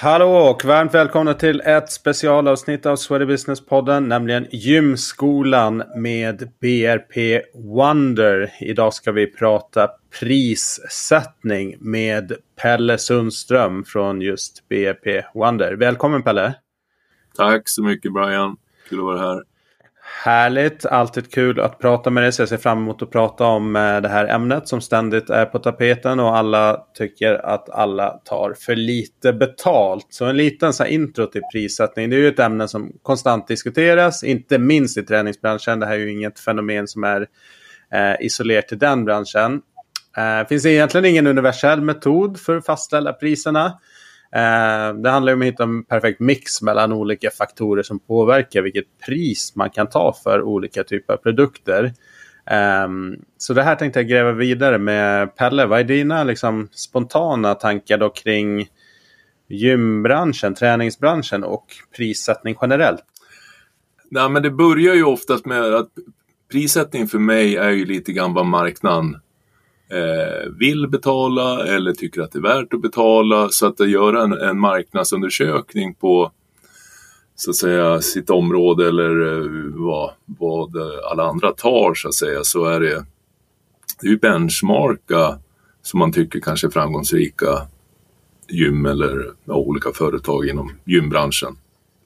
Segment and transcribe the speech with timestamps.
[0.00, 8.52] Hallå och varmt välkomna till ett specialavsnitt av Sweaty Business-podden, nämligen Gymskolan med BRP Wonder.
[8.60, 9.90] Idag ska vi prata
[10.20, 12.32] prissättning med
[12.62, 15.72] Pelle Sundström från just BRP Wonder.
[15.72, 16.54] Välkommen Pelle!
[17.36, 18.56] Tack så mycket Brian,
[18.88, 19.42] kul att vara här.
[20.10, 22.32] Härligt, alltid kul att prata med dig.
[22.32, 25.44] Så jag ser fram emot att prata om eh, det här ämnet som ständigt är
[25.44, 30.06] på tapeten och alla tycker att alla tar för lite betalt.
[30.10, 32.10] Så en liten så intro till prissättning.
[32.10, 35.80] Det är ju ett ämne som konstant diskuteras, inte minst i träningsbranschen.
[35.80, 37.26] Det här är ju inget fenomen som är
[37.92, 39.60] eh, isolerat till den branschen.
[40.14, 43.78] Det eh, finns egentligen ingen universell metod för att fastställa priserna.
[44.34, 48.98] Eh, det handlar om att hitta en perfekt mix mellan olika faktorer som påverkar vilket
[49.06, 51.92] pris man kan ta för olika typer av produkter.
[52.50, 55.66] Ehm, så det här tänkte jag gräva vidare med Pelle.
[55.66, 58.68] Vad är dina liksom, spontana tankar då kring
[59.48, 63.04] gymbranschen, träningsbranschen och prissättning generellt?
[64.10, 65.90] Nej, men det börjar ju oftast med att
[66.52, 69.16] prissättning för mig är ju lite grann vad marknaden
[69.90, 73.48] Eh, vill betala eller tycker att det är värt att betala.
[73.48, 76.32] Så att göra en, en marknadsundersökning på
[77.34, 80.76] så att säga sitt område eller eh, vad, vad
[81.10, 83.04] alla andra tar så att säga så är det,
[84.00, 85.38] det är ju benchmarka
[85.82, 87.66] som man tycker kanske är framgångsrika
[88.48, 91.56] gym eller ja, olika företag inom gymbranschen.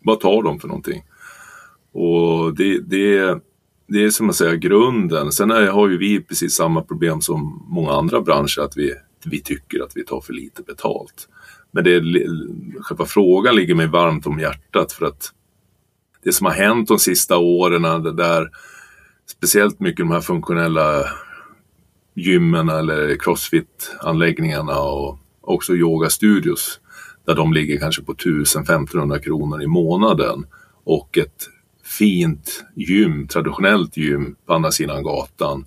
[0.03, 1.05] Vad tar de för någonting?
[1.93, 3.41] Och det, det,
[3.93, 5.33] det är som att säga grunden.
[5.33, 9.41] Sen är, har ju vi precis samma problem som många andra branscher att vi, vi
[9.43, 11.29] tycker att vi tar för lite betalt.
[11.71, 12.03] Men det,
[12.81, 15.33] själva frågan ligger mig varmt om hjärtat för att
[16.25, 18.51] det som har hänt de sista åren, det där
[19.27, 21.05] speciellt mycket de här funktionella
[22.15, 26.81] gymmen eller crossfit-anläggningarna och också yogastudios
[27.27, 30.47] där de ligger kanske på 1000-1500 kronor i månaden
[30.85, 31.49] och ett
[31.99, 35.65] fint gym, traditionellt gym på andra sidan gatan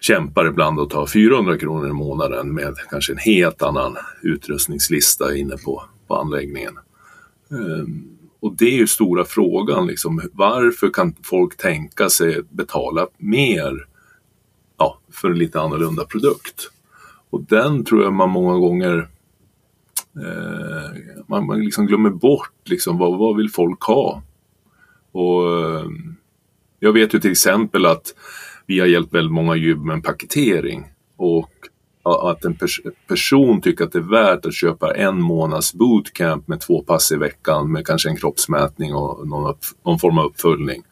[0.00, 5.56] kämpar ibland och tar 400 kronor i månaden med kanske en helt annan utrustningslista inne
[5.56, 6.78] på, på anläggningen.
[7.48, 13.86] Um, och det är ju stora frågan, liksom, varför kan folk tänka sig betala mer
[14.78, 16.70] ja, för en lite annorlunda produkt?
[17.30, 19.08] Och den tror jag man många gånger
[20.16, 24.22] eh, man, man liksom glömmer bort liksom, vad, vad vill folk ha?
[25.18, 26.14] Och ehm,
[26.80, 28.14] jag vet ju till exempel att
[28.66, 30.84] vi har hjälpt väldigt många gym med en paketering
[31.16, 31.50] och
[32.02, 36.60] att en pers person tycker att det är värt att köpa en månads bootcamp med
[36.60, 40.82] två pass i veckan med kanske en kroppsmätning och någon, någon form av uppföljning.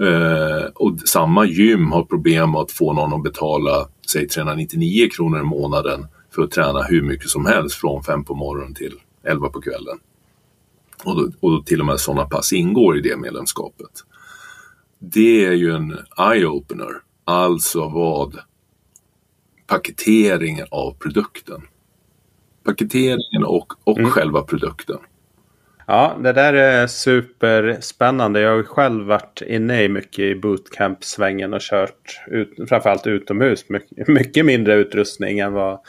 [0.00, 5.40] Eh, och samma gym har problem med att få någon att betala säg 399 kronor
[5.40, 8.94] i månaden för att träna hur mycket som helst från fem på morgonen till
[9.24, 9.98] 11 på kvällen.
[11.04, 13.90] Och, då, och till och med sådana pass ingår i det medlemskapet.
[14.98, 16.92] Det är ju en eye-opener,
[17.24, 18.38] alltså vad
[19.66, 21.62] paketeringen av produkten.
[22.64, 24.10] Paketeringen och, och mm.
[24.10, 24.98] själva produkten.
[25.86, 28.40] Ja, det där är superspännande.
[28.40, 33.68] Jag har själv varit inne i mycket i bootcamp-svängen och kört ut, framförallt utomhus.
[33.68, 35.80] Mycket, mycket mindre utrustning än vad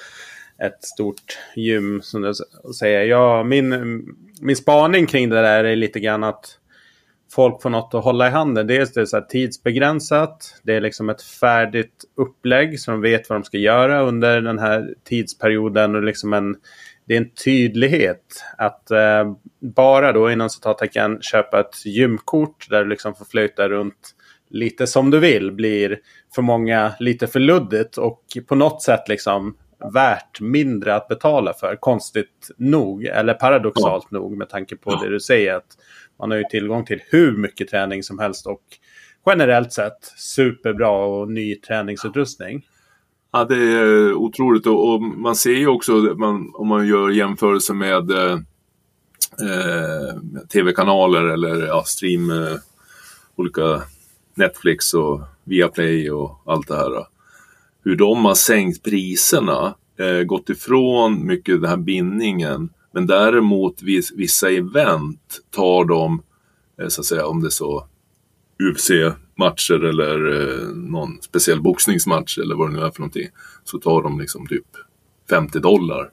[0.63, 2.33] ett stort gym som du
[2.79, 3.05] säger.
[3.05, 4.05] Ja, min,
[4.41, 6.57] min spaning kring det där är lite grann att
[7.31, 8.68] folk får något att hålla i handen.
[8.68, 10.62] Dels det är så tidsbegränsat.
[10.63, 14.59] Det är liksom ett färdigt upplägg så de vet vad de ska göra under den
[14.59, 15.96] här tidsperioden.
[15.96, 16.56] Och liksom en,
[17.06, 22.90] det är en tydlighet att eh, bara då inom citattecken köpa ett gymkort där du
[22.90, 24.16] liksom får flöjta runt
[24.50, 26.00] lite som du vill blir
[26.35, 29.56] för många lite för luddigt och på något sätt liksom
[29.94, 31.75] värt mindre att betala för.
[31.75, 34.17] Konstigt nog, eller paradoxalt ja.
[34.17, 35.55] nog med tanke på det du säger.
[35.55, 35.78] att
[36.20, 38.61] Man har ju tillgång till hur mycket träning som helst och
[39.26, 42.66] generellt sett superbra och ny träningsutrustning.
[43.34, 47.73] Ja, det är otroligt och, och man ser ju också man, om man gör jämförelse
[47.73, 48.34] med eh,
[49.41, 52.55] eh, tv-kanaler eller ja, stream, eh,
[53.35, 53.82] olika
[54.34, 57.05] Netflix och Viaplay och allt det här
[57.84, 62.70] hur de har sänkt priserna, eh, gått ifrån mycket den här bindningen.
[62.94, 66.22] Men däremot vis, vissa event tar de,
[66.82, 67.88] eh, så att säga, om det är så
[68.59, 73.30] UFC-matcher eller eh, någon speciell boxningsmatch eller vad det nu är för någonting.
[73.64, 74.68] Så tar de liksom typ
[75.30, 76.09] 50 dollar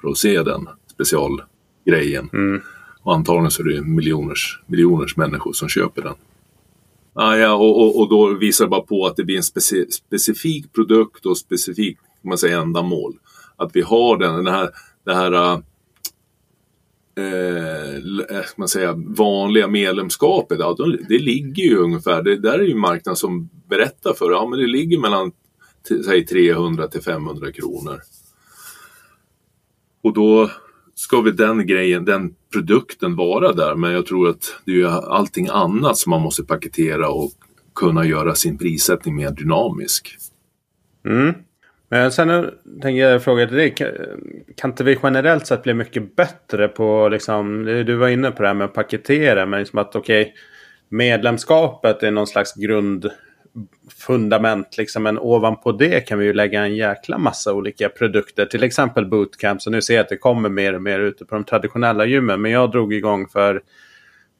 [0.00, 2.30] för att se den specialgrejen.
[2.32, 2.60] Mm.
[3.02, 6.14] Och antagligen så är det miljoners, miljoners människor som köper den.
[7.12, 9.86] Ah, ja, och, och, och, då visar det bara på att det blir en speci
[9.90, 13.18] specifik produkt och specifik man säger, ändamål.
[13.60, 14.70] Att vi har den, den här,
[15.04, 15.60] det här äh,
[17.24, 20.76] eh, äh, man säga, vanliga medlemskapet, ja,
[21.08, 24.66] det ligger ju ungefär, det där är ju marknaden som berättar för ja men det
[24.66, 25.32] ligger mellan
[26.04, 28.00] säg 300 till 500 kronor.
[30.02, 30.50] Och då
[30.94, 34.88] ska väl den grejen, den produkten vara där, men jag tror att det är ju
[34.88, 37.32] allting annat som man måste paketera och
[37.74, 40.16] kunna göra sin prissättning mer dynamisk.
[41.04, 41.34] Mm.
[41.92, 42.50] Men sen
[42.82, 43.74] tänker jag fråga till dig.
[44.56, 48.48] Kan inte vi generellt sett bli mycket bättre på, liksom, du var inne på det
[48.48, 50.34] här med att paketera, men liksom att okej, okay,
[50.88, 54.76] medlemskapet är någon slags grundfundament.
[54.78, 58.46] Liksom, men ovanpå det kan vi ju lägga en jäkla massa olika produkter.
[58.46, 59.62] Till exempel bootcamp.
[59.62, 62.40] Så nu ser jag att det kommer mer och mer ute på de traditionella gymmen.
[62.40, 63.62] Men jag drog igång för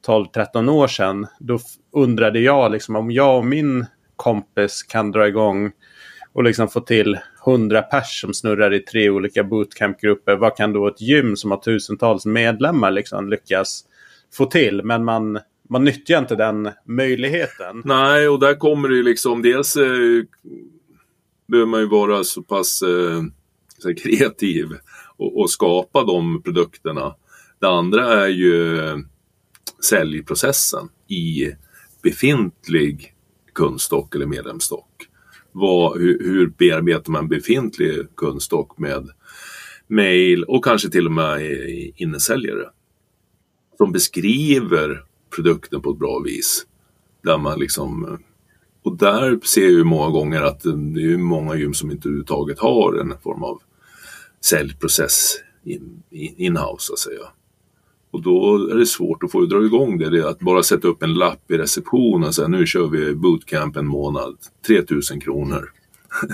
[0.07, 1.27] 12-13 år sedan.
[1.39, 1.59] Då
[1.91, 5.71] undrade jag liksom om jag och min kompis kan dra igång
[6.33, 10.35] och liksom få till 100 pers som snurrar i tre olika bootcampgrupper.
[10.35, 13.85] Vad kan då ett gym som har tusentals medlemmar liksom lyckas
[14.33, 14.81] få till?
[14.83, 15.39] Men man,
[15.69, 17.81] man nyttjar inte den möjligheten.
[17.85, 20.23] Nej, och där kommer det ju liksom dels eh,
[21.47, 24.67] behöver man ju vara så pass eh, kreativ
[25.17, 27.15] och, och, skapa de produkterna.
[27.59, 28.97] Det andra är ju eh,
[29.83, 31.51] säljprocessen i
[32.03, 33.13] befintlig
[33.53, 34.90] kundstock eller medlemsstock
[35.51, 39.09] vad, hur, hur bearbetar man befintlig kundstock med
[39.87, 41.41] mail och kanske till och med
[41.95, 42.69] innesäljare.
[43.77, 45.03] Som beskriver
[45.35, 46.65] produkten på ett bra vis.
[47.23, 48.19] Där man liksom,
[48.83, 52.59] och där ser jag ju många gånger att det är många gym som inte överhuvudtaget
[52.59, 53.61] har en form av
[54.45, 57.27] säljprocess in, in-house så att säga.
[58.11, 60.09] Och då är det svårt att få dra igång det.
[60.09, 63.15] det är att bara sätta upp en lapp i receptionen och säga nu kör vi
[63.15, 64.37] bootcamp en månad,
[64.67, 65.71] 3000 kronor.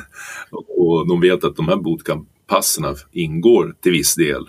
[0.52, 4.46] och de vet att de här bootcamp-passen ingår till viss del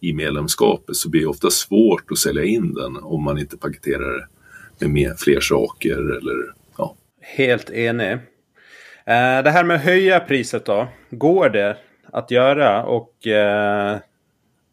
[0.00, 4.28] i medlemskapet så blir det ofta svårt att sälja in den om man inte paketerar
[4.78, 6.96] det med mer, fler saker eller ja.
[7.20, 8.12] Helt enig.
[8.12, 8.18] Eh,
[9.44, 11.76] det här med att höja priset då, går det
[12.12, 12.84] att göra?
[12.84, 13.98] Och eh,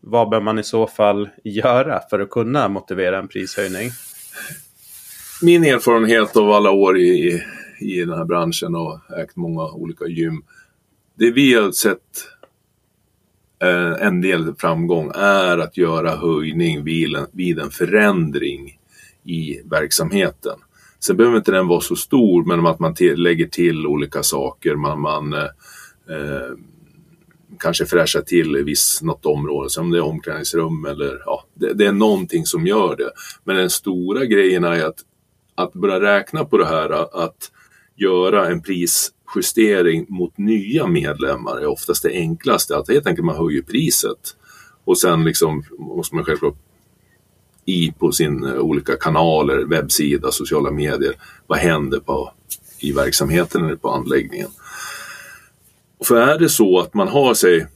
[0.01, 3.89] vad bör man i så fall göra för att kunna motivera en prishöjning?
[5.41, 7.43] Min erfarenhet av alla år i,
[7.79, 10.43] i den här branschen och ägt många olika gym.
[11.15, 11.99] Det vi har sett
[13.63, 18.79] eh, en del framgång är att göra höjning vid en, vid en förändring
[19.23, 20.59] i verksamheten.
[20.99, 24.75] Sen behöver inte den vara så stor men att man lägger till olika saker.
[24.75, 25.39] Man, man eh,
[26.09, 26.51] eh
[27.59, 31.85] kanske fräscha till i viss, något område, som det är omklädningsrum eller ja, det, det,
[31.85, 33.11] är någonting som gör det.
[33.43, 34.99] Men den stora grejen är att,
[35.55, 36.89] att börja räkna på det här,
[37.23, 37.51] att
[37.95, 42.77] göra en prisjustering mot nya medlemmar är oftast det enklaste.
[42.77, 44.35] Att helt enkelt man höjer priset
[44.83, 46.57] och sen liksom måste man självklart
[47.65, 51.15] i på sin eh, olika kanaler, webbsida, sociala medier.
[51.47, 52.31] Vad händer på,
[52.79, 54.49] i verksamheten eller på anläggningen?
[56.03, 57.67] För är det så att man har sig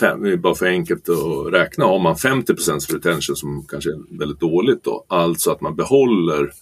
[0.00, 4.84] Fem, bara för enkelt att räkna, har man 50% retention som kanske är väldigt dåligt
[4.84, 6.52] då, alltså att man behåller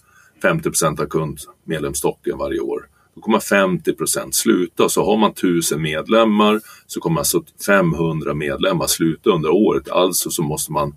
[0.43, 2.87] 50% av kundmedlemsstocken varje år.
[3.15, 9.29] Då kommer 50% sluta, så har man 1000 medlemmar så kommer alltså 500 medlemmar sluta
[9.29, 9.89] under året.
[9.89, 10.95] Alltså så måste man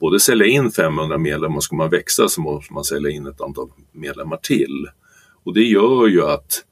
[0.00, 3.40] både sälja in 500 medlemmar och ska man växa så måste man sälja in ett
[3.40, 4.88] antal medlemmar till.
[5.44, 6.64] Och det gör ju att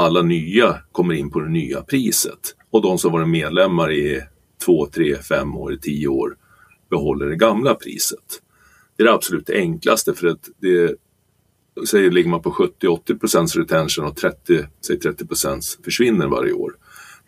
[0.00, 2.56] alla nya kommer in på det nya priset.
[2.70, 4.22] Och de som varit medlemmar i
[4.64, 6.36] två, tre, fem år, tio år
[6.90, 8.42] behåller det gamla priset.
[8.96, 10.96] Det är det absolut enklaste för att det
[11.88, 16.52] säger ligger man på 70 80 procents retention och 30, säg 30 procents försvinner varje
[16.52, 16.76] år.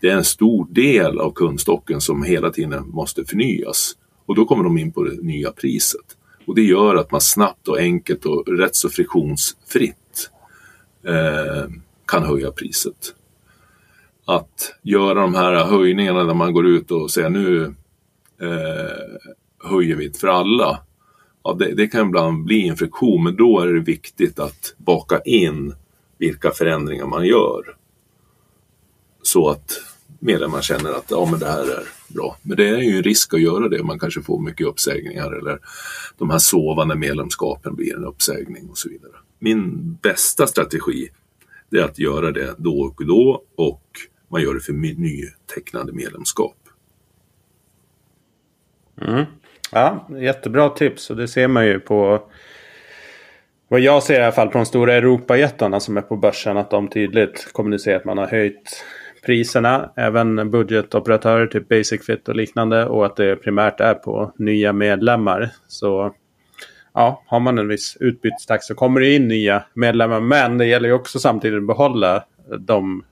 [0.01, 4.65] Det är en stor del av kundstocken som hela tiden måste förnyas och då kommer
[4.65, 6.17] de in på det nya priset.
[6.47, 10.31] Och det gör att man snabbt och enkelt och rätt så friktionsfritt
[11.07, 11.65] eh,
[12.13, 13.15] kan höja priset.
[14.25, 17.75] Att göra de här höjningarna där man går ut och säger nu
[18.43, 20.81] eh, höjer vi för alla.
[21.45, 25.21] Ja, det, det, kan ibland bli en friktion men då är det viktigt att baka
[25.21, 25.75] in
[26.19, 27.77] vilka förändringar man gör.
[29.23, 29.81] Så att
[30.19, 32.37] medlemmar känner att ja, men det här är bra.
[32.43, 33.83] Men det är ju en risk att göra det.
[33.83, 35.59] Man kanske får mycket uppsägningar eller
[36.19, 39.13] de här sovande medlemskapen blir en uppsägning och så vidare.
[39.39, 41.09] Min bästa strategi
[41.73, 43.83] det är att göra det då och då och
[44.29, 46.57] man gör det för nytecknade medlemskap.
[49.01, 49.25] Mm.
[49.73, 52.29] Ja, jättebra tips och det ser man ju på
[53.69, 56.71] vad jag ser i alla fall på de stora Europajättarna som är på börsen att
[56.71, 58.85] de tydligt kommunicerar att man har höjt
[59.27, 62.87] priserna, även budgetoperatörer, typ Basic Fit och liknande.
[62.87, 65.51] Och att det primärt är på nya medlemmar.
[65.67, 66.15] Så
[66.95, 70.21] ja, har man en viss utbytestakt så kommer det in nya medlemmar.
[70.21, 72.25] Men det gäller ju också samtidigt att behålla
[72.59, 73.05] de,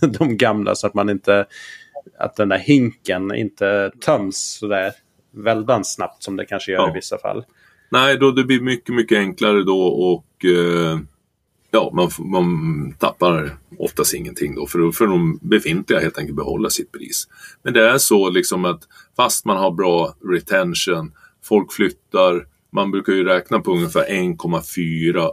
[0.18, 1.46] de gamla så att man inte
[2.18, 4.92] att den där hinken inte töms sådär
[5.30, 6.90] väldans snabbt som det kanske gör ja.
[6.90, 7.44] i vissa fall.
[7.90, 10.98] Nej, då det blir mycket, mycket enklare då och eh,
[11.70, 16.92] ja, man, man tappar oftast ingenting då för, för de befintliga helt enkelt behålla sitt
[16.92, 17.28] pris.
[17.62, 18.80] Men det är så liksom att
[19.16, 21.12] fast man har bra retention,
[21.44, 25.32] folk flyttar, man brukar ju räkna på ungefär 1,4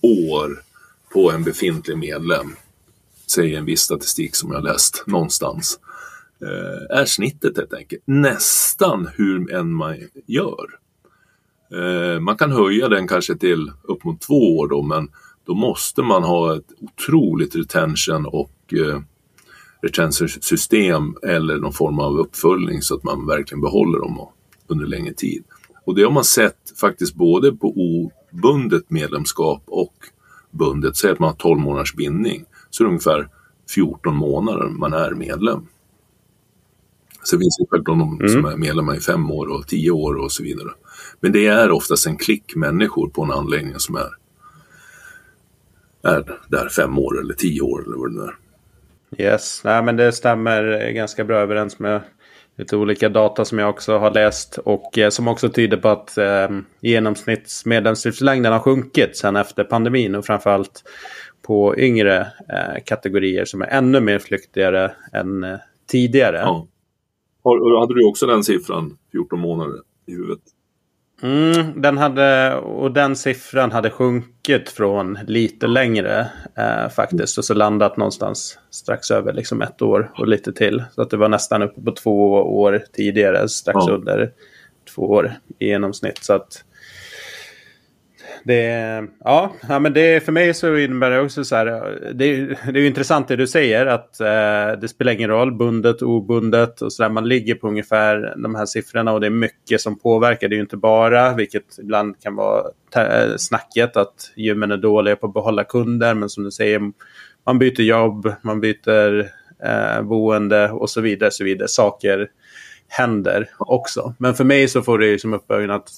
[0.00, 0.62] år
[1.12, 2.56] på en befintlig medlem.
[3.34, 5.78] Säger en viss statistik som jag läst någonstans.
[6.42, 8.02] Eh, är snittet helt enkelt.
[8.04, 10.66] Nästan hur än man gör.
[11.72, 15.08] Eh, man kan höja den kanske till upp mot två år då men
[15.46, 19.00] då måste man ha ett otroligt retention och eh,
[19.82, 24.28] retention-system eller någon form av uppföljning så att man verkligen behåller dem
[24.66, 25.44] under längre tid.
[25.84, 29.94] Och det har man sett faktiskt både på obundet medlemskap och
[30.50, 30.96] bundet.
[30.96, 33.28] Säg att man har 12 månaders bindning så är det ungefär
[33.74, 35.66] 14 månader man är medlem.
[37.24, 38.28] Sen finns det självklart de mm.
[38.28, 40.68] som är medlemmar i fem år och tio år och så vidare.
[41.20, 44.10] Men det är oftast en klick människor på en anläggning som är,
[46.02, 48.36] är där fem år eller tio år eller vad det nu är.
[49.18, 52.00] Yes, Nej, men det stämmer ganska bra överens med
[52.56, 56.18] lite olika data som jag också har läst och eh, som också tyder på att
[56.18, 56.48] eh,
[56.80, 60.82] genomsnittsmedlemslivslängden har sjunkit sen efter pandemin och framförallt
[61.42, 66.36] på yngre eh, kategorier som är ännu mer flyktigare än eh, tidigare.
[66.36, 66.66] Ja.
[67.44, 70.42] Har, hade du också den siffran, 14 månader, i huvudet?
[71.24, 76.26] Mm, den hade, och den siffran hade sjunkit från lite längre
[76.58, 77.38] eh, faktiskt.
[77.38, 80.84] Och så landat någonstans strax över liksom ett år och lite till.
[80.94, 83.92] Så att det var nästan uppe på två år tidigare, strax ja.
[83.92, 84.32] under
[84.94, 86.24] två år i genomsnitt.
[86.24, 86.64] Så att
[88.44, 91.66] det, ja, ja, men det för mig så innebär det också så här.
[92.14, 96.82] Det, det är intressant det du säger att eh, det spelar ingen roll bundet, obundet
[96.82, 97.10] och så där.
[97.10, 100.48] Man ligger på ungefär de här siffrorna och det är mycket som påverkar.
[100.48, 102.64] Det är ju inte bara, vilket ibland kan vara
[102.96, 106.14] eh, snacket, att gymmen är dåliga på att behålla kunder.
[106.14, 106.80] Men som du säger,
[107.46, 109.30] man byter jobb, man byter
[109.64, 111.30] eh, boende och så vidare.
[111.30, 111.68] Så vidare.
[111.68, 112.28] Saker
[112.88, 114.14] händer också.
[114.18, 115.90] Men för mig så får det ju som upp att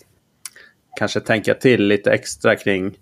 [0.97, 2.97] kanske tänka till lite extra kring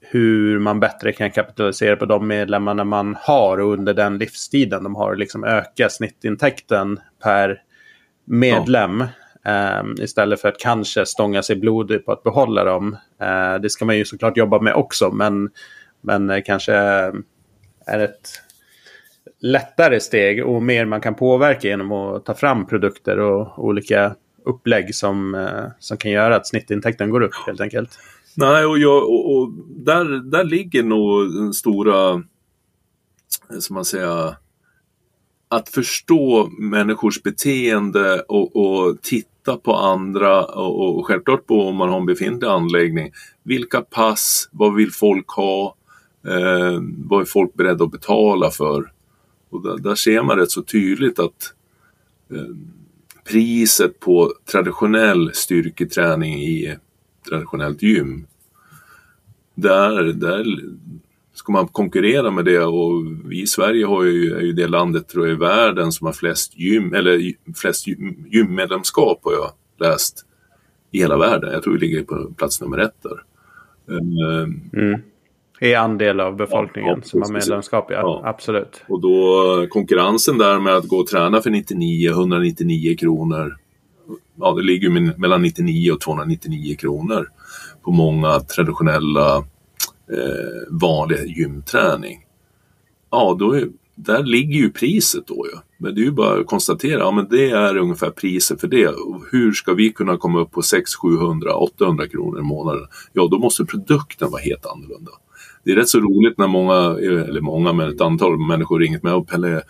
[0.00, 4.94] hur man bättre kan kapitalisera på de medlemmarna man har och under den livstiden de
[4.94, 5.16] har.
[5.16, 7.62] Liksom öka snittintäkten per
[8.24, 9.00] medlem.
[9.00, 9.80] Ja.
[9.80, 12.96] Um, istället för att kanske stånga sig blodig på att behålla dem.
[13.22, 15.50] Uh, det ska man ju såklart jobba med också men,
[16.00, 16.74] men kanske
[17.86, 18.28] är ett
[19.40, 24.94] lättare steg och mer man kan påverka genom att ta fram produkter och olika upplägg
[24.94, 27.98] som, eh, som kan göra att snittintäkten går upp helt enkelt.
[28.36, 32.10] Nej, och, jag, och, och där, där ligger nog den stora,
[33.50, 34.34] eh, som man säger,
[35.48, 41.88] att förstå människors beteende och, och titta på andra och, och självklart på om man
[41.88, 43.12] har en befintlig anläggning.
[43.42, 45.76] Vilka pass, vad vill folk ha?
[46.26, 48.92] Eh, vad är folk beredda att betala för?
[49.50, 51.54] Och där, där ser man rätt så tydligt att
[52.30, 52.54] eh,
[53.24, 56.76] priset på traditionell styrketräning i
[57.28, 58.26] traditionellt gym.
[59.54, 60.44] Där, där
[61.34, 65.08] ska man konkurrera med det och vi i Sverige har ju, är ju det landet
[65.08, 67.86] tror jag, i världen som har flest gym, eller flest
[68.30, 70.26] gymmedlemskap har jag läst
[70.90, 71.52] i hela världen.
[71.52, 73.22] Jag tror vi ligger på plats nummer ett där.
[73.96, 75.00] Ehm, mm.
[75.64, 77.96] I andel av befolkningen ja, som har medlemskap, ja.
[77.96, 78.22] ja.
[78.24, 78.82] Absolut.
[78.88, 83.56] Och då konkurrensen där med att gå och träna för 99, 199 kronor.
[84.40, 87.28] Ja, det ligger mellan 99 och 299 kronor
[87.82, 92.18] på många traditionella eh, vanliga gymträning.
[93.10, 95.58] Ja, då är, där ligger ju priset då ju.
[95.78, 98.94] Men det är ju bara att konstatera, ja men det är ungefär priset för det.
[99.30, 102.86] Hur ska vi kunna komma upp på 600, 700, 800 kronor i månaden?
[103.12, 105.10] Ja, då måste produkten vara helt annorlunda
[105.64, 109.12] det är rätt så roligt när många, eller många, men ett antal människor ringt mig
[109.12, 109.62] och Pelle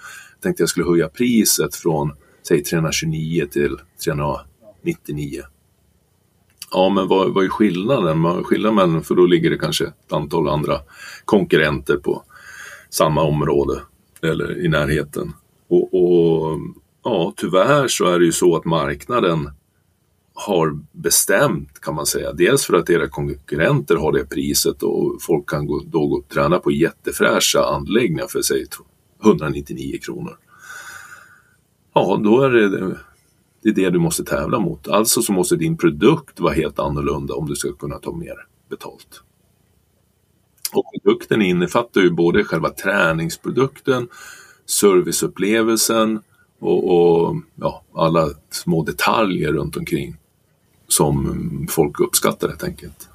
[0.43, 2.13] tänkte jag skulle höja priset från
[2.49, 5.43] säg 329 till 399.
[6.71, 8.45] Ja, men vad, vad är skillnaden?
[8.45, 10.81] Skillnaden, för då ligger det kanske ett antal andra
[11.25, 12.23] konkurrenter på
[12.91, 13.81] samma område
[14.23, 15.33] eller i närheten.
[15.69, 16.59] Och, och
[17.05, 19.51] ja, tyvärr så är det ju så att marknaden
[20.35, 22.33] har bestämt kan man säga.
[22.33, 26.29] Dels för att era konkurrenter har det priset och folk kan gå, då gå och
[26.29, 28.67] träna på jättefräscha anläggningar för sig
[29.25, 30.39] 199 kronor.
[31.95, 32.97] Ja, då är det,
[33.63, 34.89] det är det du måste tävla mot.
[34.89, 38.37] Alltså så måste din produkt vara helt annorlunda om du ska kunna ta mer
[38.71, 39.23] betalt.
[40.75, 44.09] Och produkten innefattar ju både själva träningsprodukten,
[44.67, 46.23] serviceupplevelsen
[46.59, 50.17] och, och ja, alla små detaljer runt omkring
[50.89, 53.09] som folk uppskattar helt enkelt.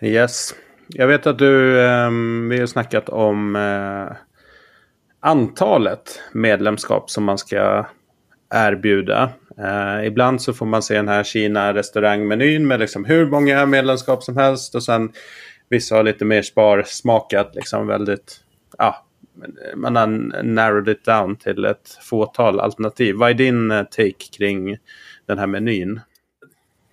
[0.00, 0.54] Yes.
[0.88, 2.10] Jag vet att du, eh,
[2.50, 4.16] vi har snackat om eh,
[5.20, 7.86] antalet medlemskap som man ska
[8.54, 9.30] erbjuda.
[9.58, 14.22] Eh, ibland så får man se den här Kina restaurangmenyn med liksom hur många medlemskap
[14.22, 15.12] som helst och sen
[15.68, 18.40] vissa har lite mer sparsmakat liksom väldigt,
[18.78, 19.06] ja,
[19.76, 20.06] man har
[20.42, 23.14] narrowed it down till ett fåtal alternativ.
[23.14, 24.76] Vad är din eh, take kring
[25.26, 26.00] den här menyn?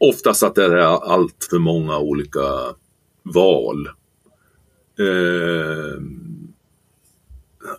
[0.10, 0.78] Oftast att det är
[1.14, 2.42] allt för många olika
[3.24, 3.88] val.
[5.00, 6.02] Eh,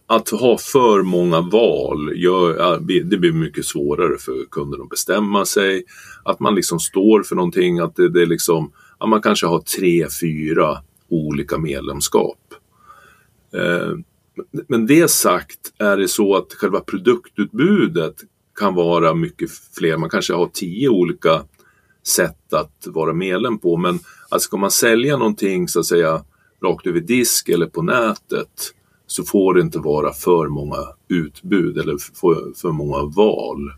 [0.07, 5.85] att ha för många val, gör, det blir mycket svårare för kunden att bestämma sig.
[6.23, 9.61] Att man liksom står för någonting, att det, det är liksom, att man kanske har
[9.61, 10.79] tre, fyra
[11.09, 12.55] olika medlemskap.
[13.55, 13.99] Eh,
[14.69, 18.15] men det sagt är det så att själva produktutbudet
[18.59, 19.97] kan vara mycket fler.
[19.97, 21.43] Man kanske har tio olika
[22.07, 23.77] sätt att vara medlem på.
[23.77, 26.25] Men alltså ska man sälja någonting så att säga
[26.63, 28.75] rakt över disk eller på nätet
[29.07, 30.77] så får det inte vara för många
[31.09, 33.73] utbud eller för, för många val.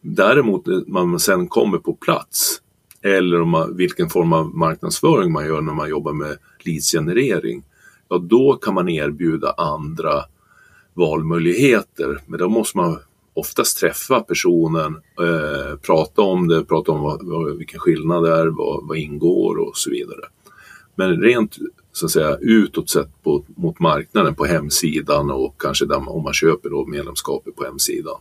[0.00, 2.60] Däremot när man sen kommer på plats
[3.02, 7.64] eller om man, vilken form av marknadsföring man gör när man jobbar med leadsgenerering,
[8.08, 10.24] ja då kan man erbjuda andra
[10.94, 12.20] valmöjligheter.
[12.26, 12.98] Men då måste man
[13.36, 18.46] oftast träffa personen, eh, prata om det, prata om vad, vad, vilken skillnad det är,
[18.46, 20.20] vad, vad ingår och så vidare.
[20.94, 21.56] Men rent
[21.92, 26.32] så att säga utåt sett på, mot marknaden på hemsidan och kanske där, om man
[26.32, 28.20] köper då medlemskapet på hemsidan.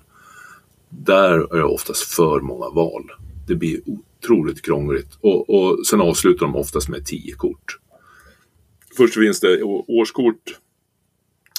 [0.89, 3.11] Där är det oftast för många val.
[3.47, 7.79] Det blir otroligt krångligt och, och sen avslutar de oftast med tio kort.
[8.97, 10.59] Först finns det årskort,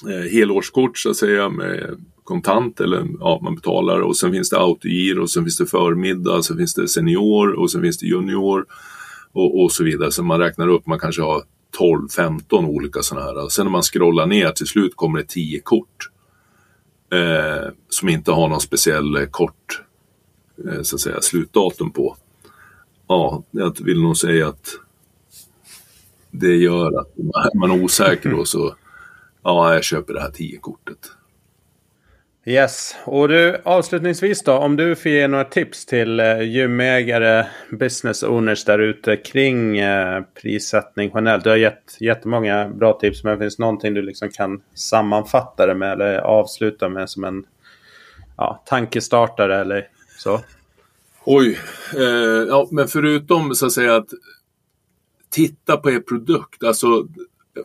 [0.09, 4.59] eh, helårskort så att säga med kontant eller ja, man betalar och sen finns det
[4.59, 8.67] autogiro och sen finns det förmiddag, sen finns det senior och sen finns det junior
[9.33, 10.13] och, och så vidare.
[10.13, 11.43] Så man räknar upp, man kanske har
[11.79, 13.49] 12-15 olika sådana här.
[13.49, 16.11] Sen när man scrollar ner till slut kommer det 10 kort.
[17.13, 19.83] Eh, som inte har någon speciell eh, kort
[20.69, 22.17] eh, så att säga, slutdatum på.
[23.09, 24.69] Ja, jag vill nog säga att
[26.31, 28.75] det gör att man är osäker och så
[29.43, 31.16] ja, jag köper det här 10-kortet.
[32.49, 38.23] Yes, och du avslutningsvis då, om du får ge några tips till eh, gymägare, business
[38.23, 41.45] owners där ute kring eh, prissättning generellt.
[41.45, 45.93] Du har gett jättemånga bra tips, men finns någonting du liksom kan sammanfatta det med
[45.93, 47.45] eller avsluta med som en
[48.37, 50.41] ja, tankestartare eller så?
[51.25, 51.59] Oj,
[51.97, 54.09] eh, ja, men förutom så att säga att
[55.31, 57.07] titta på er produkt, alltså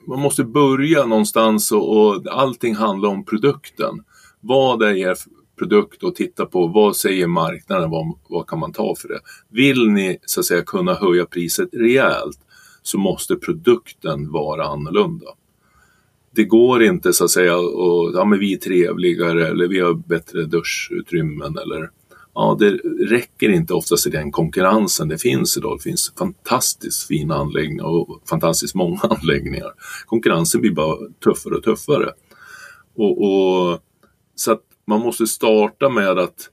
[0.08, 4.04] man måste börja någonstans och, och allting handlar om produkten.
[4.42, 5.16] Vad är er
[5.60, 9.20] produkt och titta på vad säger marknaden, vad, vad kan man ta för det?
[9.50, 12.40] Vill ni så att säga kunna höja priset rejält
[12.82, 15.28] så måste produkten vara annorlunda.
[16.36, 19.94] Det går inte så att säga och ja men vi är trevligare eller vi har
[19.94, 21.90] bättre duschutrymmen eller
[22.34, 22.70] ja, det
[23.16, 25.78] räcker inte oftast i den konkurrensen det finns idag.
[25.78, 29.74] Det finns fantastiskt fina anläggningar och fantastiskt många anläggningar.
[30.06, 32.12] Konkurrensen blir bara tuffare och tuffare.
[32.96, 33.80] Och, och
[34.42, 36.50] så att man måste starta med att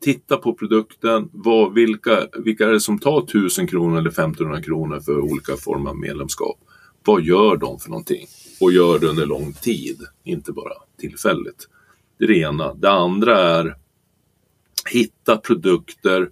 [0.00, 1.28] titta på produkten.
[1.32, 5.90] Vad, vilka, vilka är det som tar 1000 kronor eller 1500 kronor för olika former
[5.90, 6.58] av medlemskap?
[7.04, 8.26] Vad gör de för någonting?
[8.60, 11.68] Och gör det under lång tid, inte bara tillfälligt.
[12.18, 12.74] Det är det ena.
[12.74, 13.76] Det andra är
[14.90, 16.30] hitta produkter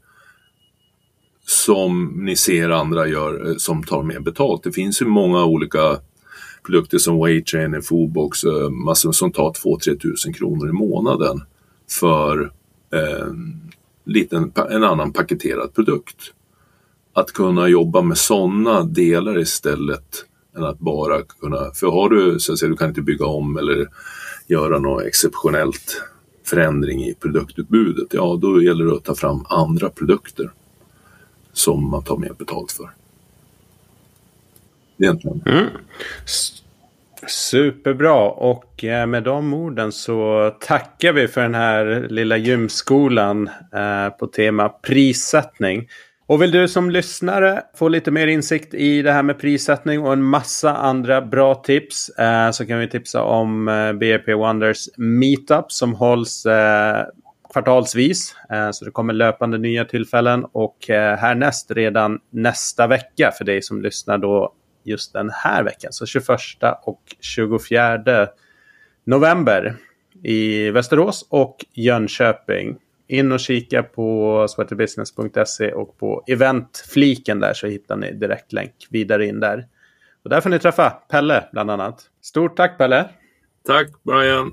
[1.47, 4.63] som ni ser andra gör eh, som tar mer betalt.
[4.63, 6.01] Det finns ju många olika
[6.67, 11.41] produkter som Weightrainer, Foodbox, eh, massor som tar 2-3 tusen kronor i månaden
[12.01, 12.53] för
[12.91, 13.61] en,
[14.05, 16.33] liten, en annan paketerad produkt.
[17.13, 20.25] Att kunna jobba med sådana delar istället
[20.57, 23.57] än att bara kunna, för har du, så att säga, du kan inte bygga om
[23.57, 23.89] eller
[24.47, 26.03] göra något exceptionellt
[26.45, 30.51] förändring i produktutbudet, ja då gäller det att ta fram andra produkter
[31.53, 32.91] som man tar mer betalt för.
[34.99, 35.43] Egentligen.
[35.47, 35.67] Mm.
[37.27, 44.09] Superbra och eh, med de orden så tackar vi för den här lilla gymskolan eh,
[44.19, 45.89] på tema prissättning.
[46.27, 50.13] Och vill du som lyssnare få lite mer insikt i det här med prissättning och
[50.13, 53.65] en massa andra bra tips eh, så kan vi tipsa om
[54.01, 56.47] BRP Wonders Meetup som hålls
[57.53, 58.35] kvartalsvis.
[58.73, 64.19] Så det kommer löpande nya tillfällen och härnäst redan nästa vecka för dig som lyssnar
[64.19, 64.53] då
[64.87, 65.93] just den här veckan.
[65.93, 66.29] Så 21
[66.83, 68.29] och 24
[69.05, 69.77] november
[70.23, 72.77] i Västerås och Jönköping.
[73.09, 79.41] In och kika på sweaterbusiness.se och på eventfliken där så hittar ni direktlänk vidare in
[79.41, 79.67] där.
[80.25, 82.03] Och där får ni träffa Pelle bland annat.
[82.23, 83.09] Stort tack Pelle!
[83.67, 84.53] Tack Brian!